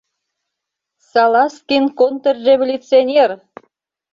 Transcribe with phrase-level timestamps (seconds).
[1.09, 3.31] Салазкин— контрреволюционер!..